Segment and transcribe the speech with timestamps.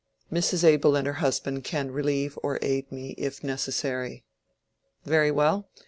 [0.33, 0.63] Mrs.
[0.63, 4.23] Abel and her husband can relieve or aid me, if necessary."
[5.05, 5.69] "Very well.